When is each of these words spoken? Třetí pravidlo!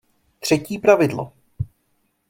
Třetí 0.39 0.79
pravidlo! 0.79 1.31